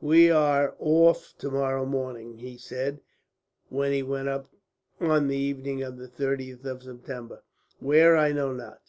"We 0.00 0.30
are 0.30 0.74
off 0.78 1.34
tomorrow 1.36 1.84
morning," 1.84 2.38
he 2.38 2.56
said, 2.56 3.02
when 3.68 3.92
he 3.92 4.02
went 4.02 4.28
up 4.30 4.48
on 4.98 5.28
the 5.28 5.36
evening 5.36 5.82
of 5.82 5.98
the 5.98 6.08
30th 6.08 6.64
of 6.64 6.82
September. 6.82 7.42
"Where, 7.80 8.16
I 8.16 8.32
know 8.32 8.54
not. 8.54 8.80